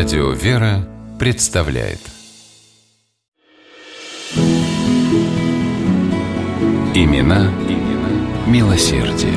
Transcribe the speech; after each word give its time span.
Радио 0.00 0.30
«Вера» 0.30 0.88
представляет 1.18 1.98
Имена, 6.94 7.52
имена 7.68 8.46
милосердие. 8.46 9.34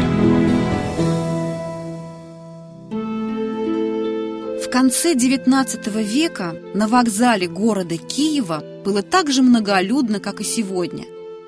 В 4.61 4.69
конце 4.71 5.15
XIX 5.15 6.01
века 6.01 6.55
на 6.73 6.87
вокзале 6.87 7.49
города 7.49 7.97
Киева 7.97 8.63
было 8.85 9.01
так 9.01 9.29
же 9.29 9.41
многолюдно, 9.41 10.21
как 10.21 10.39
и 10.39 10.45
сегодня. 10.45 11.03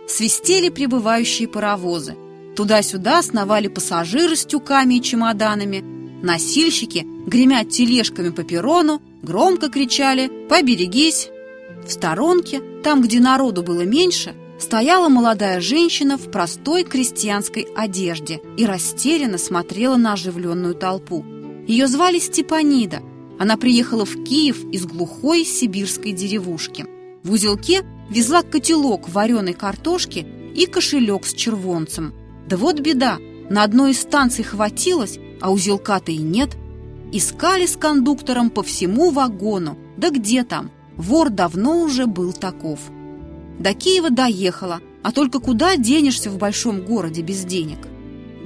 Свистели 0.09 0.67
прибывающие 0.67 1.47
паровозы. 1.47 2.17
Туда-сюда 2.57 3.21
сновали 3.21 3.69
пассажиры 3.69 4.35
с 4.35 4.45
тюками 4.45 4.95
и 4.95 5.01
чемоданами. 5.01 5.94
Носильщики, 6.25 7.05
гремя 7.27 7.63
тележками 7.65 8.29
по 8.29 8.41
перрону, 8.41 8.99
громко 9.21 9.69
кричали 9.69 10.31
«Поберегись!». 10.49 11.29
В 11.85 11.91
сторонке, 11.91 12.63
там, 12.83 13.03
где 13.03 13.19
народу 13.19 13.61
было 13.61 13.81
меньше, 13.81 14.33
стояла 14.57 15.07
молодая 15.07 15.61
женщина 15.61 16.17
в 16.17 16.31
простой 16.31 16.83
крестьянской 16.83 17.67
одежде 17.75 18.41
и 18.57 18.65
растерянно 18.65 19.37
смотрела 19.37 19.97
на 19.97 20.13
оживленную 20.13 20.73
толпу. 20.73 21.23
Ее 21.67 21.85
звали 21.85 22.17
Степанида. 22.17 23.03
Она 23.37 23.55
приехала 23.55 24.03
в 24.03 24.23
Киев 24.23 24.65
из 24.71 24.87
глухой 24.87 25.45
сибирской 25.45 26.11
деревушки. 26.11 26.87
В 27.21 27.33
узелке 27.33 27.83
везла 28.09 28.41
котелок 28.41 29.09
вареной 29.09 29.53
картошки 29.53 30.25
и 30.55 30.65
кошелек 30.65 31.23
с 31.23 31.35
червонцем. 31.35 32.15
Да 32.49 32.57
вот 32.57 32.79
беда, 32.79 33.19
на 33.51 33.61
одной 33.61 33.91
из 33.91 34.01
станций 34.01 34.43
хватилось, 34.43 35.19
а 35.45 35.51
узелка-то 35.51 36.11
и 36.11 36.17
нет. 36.17 36.57
Искали 37.11 37.67
с 37.67 37.77
кондуктором 37.77 38.49
по 38.49 38.63
всему 38.63 39.11
вагону. 39.11 39.77
Да 39.95 40.09
где 40.09 40.43
там? 40.43 40.71
Вор 40.97 41.29
давно 41.29 41.83
уже 41.83 42.07
был 42.07 42.33
таков. 42.33 42.79
До 43.59 43.75
Киева 43.75 44.09
доехала, 44.09 44.81
а 45.03 45.11
только 45.11 45.39
куда 45.39 45.77
денешься 45.77 46.31
в 46.31 46.39
большом 46.39 46.83
городе 46.83 47.21
без 47.21 47.45
денег? 47.45 47.77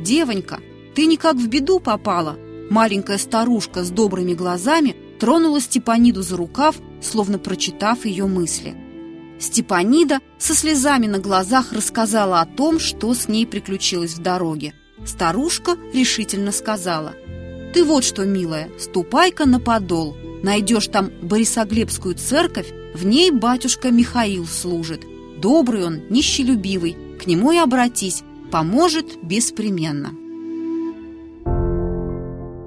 Девонька, 0.01 0.59
ты 0.93 1.05
никак 1.05 1.37
в 1.37 1.47
беду 1.47 1.79
попала. 1.79 2.37
Маленькая 2.69 3.17
старушка 3.17 3.85
с 3.85 3.91
добрыми 3.91 4.33
глазами 4.33 4.93
тронула 5.21 5.61
Степаниду 5.61 6.21
за 6.21 6.35
рукав, 6.35 6.75
словно 7.01 7.39
прочитав 7.39 8.05
ее 8.05 8.27
мысли. 8.27 8.75
Степанида 9.39 10.19
со 10.37 10.53
слезами 10.53 11.07
на 11.07 11.19
глазах 11.19 11.71
рассказала 11.71 12.41
о 12.41 12.45
том, 12.45 12.77
что 12.77 13.13
с 13.13 13.29
ней 13.29 13.47
приключилось 13.47 14.15
в 14.15 14.21
дороге. 14.21 14.73
Старушка 15.09 15.75
решительно 15.91 16.51
сказала, 16.51 17.13
«Ты 17.73 17.83
вот 17.83 18.03
что, 18.03 18.25
милая, 18.25 18.69
ступай-ка 18.77 19.47
на 19.47 19.59
подол. 19.59 20.15
Найдешь 20.43 20.87
там 20.87 21.09
Борисоглебскую 21.23 22.13
церковь, 22.13 22.67
в 22.93 23.05
ней 23.07 23.31
батюшка 23.31 23.89
Михаил 23.89 24.45
служит. 24.45 25.01
Добрый 25.37 25.83
он, 25.83 26.01
нищелюбивый, 26.11 26.95
к 27.19 27.25
нему 27.25 27.51
и 27.51 27.57
обратись, 27.57 28.21
поможет 28.51 29.17
беспременно». 29.23 30.11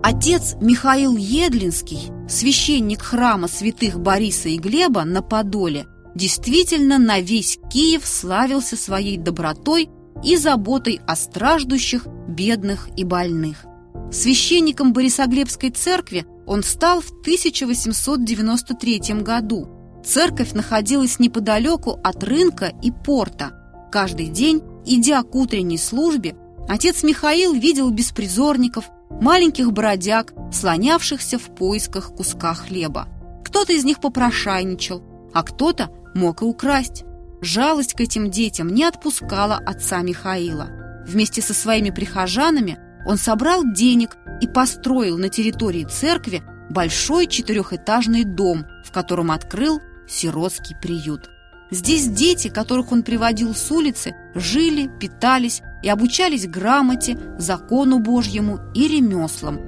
Отец 0.03 0.57
Михаил 0.61 1.17
Едлинский, 1.17 2.11
священник 2.29 3.03
храма 3.03 3.47
святых 3.47 4.01
Бориса 4.01 4.49
и 4.49 4.59
Глеба 4.59 5.05
на 5.05 5.23
Подоле, 5.23 5.87
действительно 6.17 6.99
на 6.99 7.21
весь 7.21 7.61
Киев 7.73 8.05
славился 8.05 8.77
своей 8.77 9.17
добротой 9.17 9.89
и 10.23 10.37
заботой 10.37 11.01
о 11.07 11.17
страждущих, 11.17 12.07
бедных 12.29 12.89
и 12.97 13.05
больных. 13.05 13.65
Священником 14.11 14.93
Борисоглебской 14.93 15.71
церкви 15.71 16.27
он 16.47 16.63
стал 16.63 17.01
в 17.01 17.11
1893 17.23 19.01
году. 19.23 19.69
Церковь 20.05 20.53
находилась 20.53 21.19
неподалеку 21.19 21.99
от 22.03 22.23
рынка 22.25 22.73
и 22.83 22.91
порта. 22.91 23.53
Каждый 23.91 24.29
день, 24.29 24.63
идя 24.85 25.23
к 25.23 25.35
утренней 25.35 25.79
службе, 25.79 26.35
отец 26.69 27.03
Михаил 27.03 27.55
видел 27.55 27.91
беспризорников, 27.91 28.91
маленьких 29.11 29.73
бродяг, 29.73 30.35
слонявшихся 30.53 31.39
в 31.39 31.55
поисках 31.55 32.15
куска 32.15 32.55
хлеба. 32.55 33.09
Кто-то 33.45 33.73
из 33.73 33.85
них 33.85 34.01
попрошайничал, 34.01 35.03
а 35.33 35.43
кто-то 35.43 35.91
мог 36.15 36.43
и 36.43 36.45
украсть. 36.45 37.05
Жалость 37.43 37.95
к 37.95 38.01
этим 38.01 38.31
детям 38.31 38.69
не 38.69 38.85
отпускала 38.85 39.57
отца 39.57 40.01
Михаила. 40.03 40.69
Вместе 41.05 41.43
со 41.43 41.53
своими 41.53 41.91
прихожанами 41.91 42.79
он 43.05 43.19
собрал 43.19 43.65
денег 43.65 44.17
и 44.41 44.47
построил 44.47 45.19
на 45.19 45.29
территории 45.29 45.85
церкви 45.85 46.45
большой 46.71 47.27
четырехэтажный 47.27 48.23
дом, 48.23 48.65
в 48.85 48.93
котором 48.93 49.33
открыл 49.33 49.81
сиротский 50.09 50.77
приют. 50.81 51.29
Здесь 51.73 52.07
дети, 52.07 52.47
которых 52.47 52.93
он 52.93 53.03
приводил 53.03 53.57
с 53.57 53.73
улицы, 53.73 54.15
жили, 54.37 54.89
питались 55.01 55.63
и 55.83 55.89
обучались 55.89 56.47
грамоте, 56.47 57.19
закону 57.39 57.99
Божьему 57.99 58.61
и 58.73 58.87
ремеслам. 58.87 59.61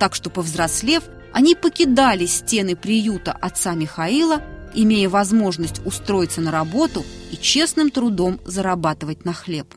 Так 0.00 0.16
что, 0.16 0.30
повзрослев, 0.30 1.04
они 1.32 1.54
покидали 1.54 2.26
стены 2.26 2.74
приюта 2.74 3.30
отца 3.32 3.74
Михаила 3.74 4.42
имея 4.74 5.08
возможность 5.08 5.80
устроиться 5.84 6.40
на 6.40 6.50
работу 6.50 7.04
и 7.30 7.36
честным 7.36 7.90
трудом 7.90 8.40
зарабатывать 8.44 9.24
на 9.24 9.32
хлеб. 9.32 9.74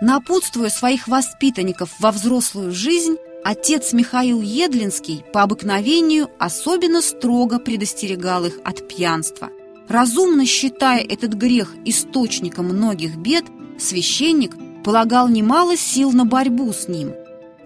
Напутствуя 0.00 0.68
своих 0.68 1.08
воспитанников 1.08 1.90
во 2.00 2.10
взрослую 2.10 2.72
жизнь, 2.72 3.16
отец 3.44 3.92
Михаил 3.92 4.42
Едлинский 4.42 5.24
по 5.32 5.42
обыкновению 5.42 6.28
особенно 6.38 7.00
строго 7.00 7.58
предостерегал 7.58 8.44
их 8.44 8.58
от 8.64 8.86
пьянства. 8.86 9.50
Разумно 9.88 10.46
считая 10.46 11.02
этот 11.02 11.34
грех 11.34 11.74
источником 11.84 12.66
многих 12.66 13.16
бед, 13.16 13.44
священник 13.78 14.56
полагал 14.82 15.28
немало 15.28 15.76
сил 15.76 16.12
на 16.12 16.26
борьбу 16.26 16.72
с 16.72 16.88
ним. 16.88 17.12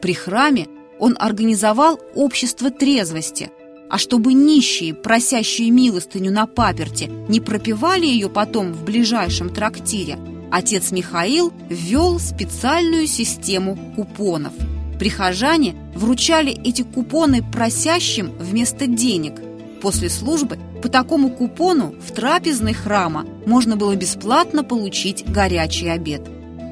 При 0.01 0.15
храме 0.15 0.69
он 0.99 1.17
организовал 1.19 1.99
общество 2.15 2.71
трезвости– 2.71 3.51
а 3.91 3.99
чтобы 3.99 4.35
нищие, 4.35 4.95
просящие 4.95 5.71
милостыню 5.71 6.31
на 6.31 6.47
паперте, 6.47 7.11
не 7.29 7.41
пропивали 7.41 8.07
ее 8.07 8.29
потом 8.29 8.73
в 8.73 8.85
ближайшем 8.85 9.51
трактире, 9.51 10.19
отец 10.51 10.93
Михаил 10.93 11.53
ввел 11.69 12.19
специальную 12.19 13.07
систему 13.07 13.79
купонов. 13.97 14.53
Прихожане 14.99 15.77
вручали 15.95 16.53
эти 16.65 16.83
купоны 16.83 17.43
просящим 17.53 18.33
вместо 18.39 18.87
денег. 18.87 19.35
После 19.81 20.11
службы 20.11 20.59
по 20.83 20.89
такому 20.89 21.31
купону 21.31 21.95
в 22.01 22.13
трапезной 22.13 22.73
храма 22.73 23.25
можно 23.47 23.77
было 23.77 23.95
бесплатно 23.95 24.65
получить 24.65 25.25
горячий 25.31 25.89
обед. 25.89 26.23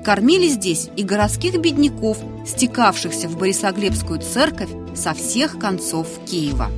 Кормили 0.05 0.49
здесь 0.49 0.89
и 0.97 1.03
городских 1.03 1.59
бедняков, 1.61 2.19
стекавшихся 2.47 3.29
в 3.29 3.39
Борисоглебскую 3.39 4.21
церковь 4.21 4.71
со 4.95 5.15
всех 5.15 5.59
концов 5.59 6.07
Киева. 6.27 6.71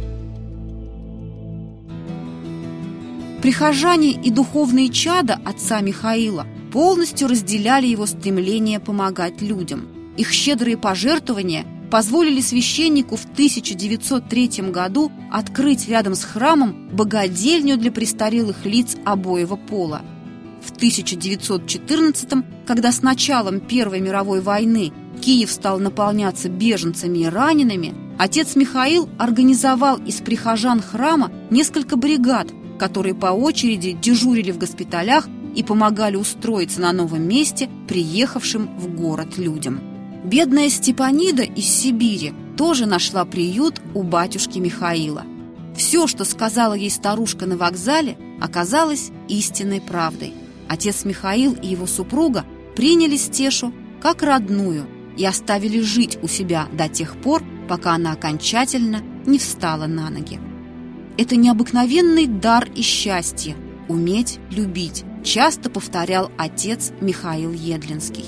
Прихожане 3.42 4.12
и 4.12 4.30
духовные 4.30 4.88
чада 4.88 5.40
отца 5.44 5.80
Михаила 5.80 6.46
полностью 6.72 7.28
разделяли 7.28 7.86
его 7.86 8.04
стремление 8.06 8.80
помогать 8.80 9.40
людям. 9.40 9.88
Их 10.16 10.32
щедрые 10.32 10.76
пожертвования 10.76 11.64
позволили 11.90 12.40
священнику 12.40 13.16
в 13.16 13.24
1903 13.24 14.70
году 14.70 15.12
открыть 15.30 15.88
рядом 15.88 16.16
с 16.16 16.24
храмом 16.24 16.88
богадельню 16.92 17.76
для 17.76 17.92
престарелых 17.92 18.66
лиц 18.66 18.96
обоего 19.04 19.56
пола. 19.56 20.02
В 20.60 20.72
1914 20.72 22.44
когда 22.66 22.92
с 22.92 23.00
началом 23.00 23.60
Первой 23.60 24.00
мировой 24.00 24.42
войны 24.42 24.92
Киев 25.22 25.50
стал 25.50 25.78
наполняться 25.78 26.50
беженцами 26.50 27.20
и 27.20 27.26
ранеными, 27.26 27.94
отец 28.18 28.56
Михаил 28.56 29.08
организовал 29.18 29.96
из 29.96 30.16
прихожан 30.16 30.82
храма 30.82 31.32
несколько 31.50 31.96
бригад, 31.96 32.48
которые 32.78 33.14
по 33.14 33.26
очереди 33.26 33.92
дежурили 33.92 34.50
в 34.52 34.58
госпиталях 34.58 35.28
и 35.54 35.62
помогали 35.62 36.16
устроиться 36.16 36.80
на 36.80 36.92
новом 36.92 37.22
месте 37.26 37.68
приехавшим 37.88 38.78
в 38.78 38.94
город 38.94 39.38
людям. 39.38 39.80
Бедная 40.24 40.68
Степанида 40.68 41.42
из 41.42 41.66
Сибири 41.66 42.32
тоже 42.56 42.86
нашла 42.86 43.24
приют 43.24 43.80
у 43.94 44.02
батюшки 44.02 44.58
Михаила. 44.58 45.24
Все, 45.76 46.06
что 46.06 46.24
сказала 46.24 46.74
ей 46.74 46.90
старушка 46.90 47.46
на 47.46 47.56
вокзале, 47.56 48.18
оказалось 48.40 49.10
истинной 49.28 49.80
правдой. 49.80 50.34
Отец 50.68 51.04
Михаил 51.04 51.54
и 51.54 51.68
его 51.68 51.86
супруга 51.86 52.44
приняли 52.74 53.16
Стешу 53.16 53.72
как 54.00 54.22
родную 54.22 54.86
и 55.16 55.24
оставили 55.24 55.80
жить 55.80 56.18
у 56.22 56.28
себя 56.28 56.66
до 56.72 56.88
тех 56.88 57.16
пор, 57.16 57.42
пока 57.68 57.94
она 57.94 58.12
окончательно 58.12 59.02
не 59.26 59.38
встала 59.38 59.86
на 59.86 60.10
ноги. 60.10 60.40
Это 61.18 61.34
необыкновенный 61.34 62.28
дар 62.28 62.68
и 62.76 62.82
счастье– 62.82 63.56
уметь 63.88 64.38
любить, 64.52 65.04
часто 65.24 65.68
повторял 65.68 66.30
отец 66.38 66.92
Михаил 67.00 67.52
Едлинский. 67.52 68.26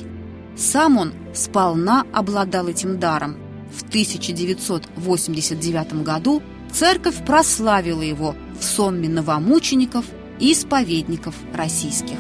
Сам 0.57 0.99
он 0.99 1.13
сполна 1.33 2.05
обладал 2.13 2.67
этим 2.67 2.99
даром. 2.99 3.37
В 3.73 3.85
1989 3.85 6.03
году 6.03 6.43
церковь 6.73 7.25
прославила 7.25 8.03
его 8.03 8.35
в 8.59 8.65
сонме 8.65 9.09
новомучеников 9.09 10.05
и 10.41 10.53
исповедников 10.53 11.37
российских. 11.55 12.19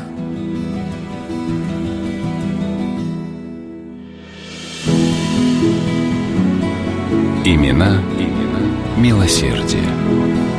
Имена, 7.44 8.00
имена 8.16 8.60
милосердие. 8.96 10.49